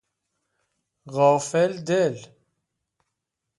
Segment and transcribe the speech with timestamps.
[1.13, 2.15] غافل دل